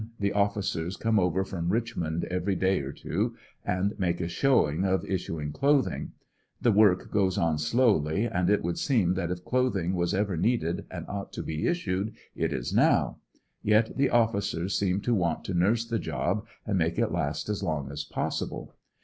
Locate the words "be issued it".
11.43-12.51